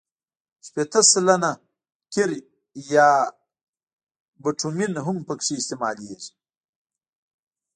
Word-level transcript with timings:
شپېته 0.65 1.01
سلنه 1.11 1.51
قیر 2.13 2.29
یا 2.93 3.09
بټومین 4.43 4.93
هم 5.05 5.17
پکې 5.27 5.53
استعمالیږي 5.57 6.31